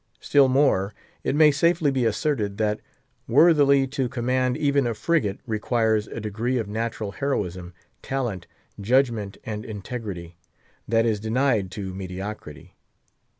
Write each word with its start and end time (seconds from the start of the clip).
Still 0.19 0.47
more, 0.47 0.95
it 1.23 1.35
may 1.35 1.51
safely 1.51 1.91
be 1.91 2.05
asserted, 2.05 2.57
that, 2.57 2.79
worthily 3.27 3.85
to 3.89 4.09
command 4.09 4.57
even 4.57 4.87
a 4.87 4.95
frigate, 4.95 5.39
requires 5.45 6.07
a 6.07 6.19
degree 6.19 6.57
of 6.57 6.67
natural 6.67 7.11
heroism, 7.11 7.75
talent, 8.01 8.47
judgment, 8.79 9.37
and 9.45 9.63
integrity, 9.63 10.37
that 10.87 11.05
is 11.05 11.19
denied 11.19 11.69
to 11.73 11.93
mediocrity. 11.93 12.73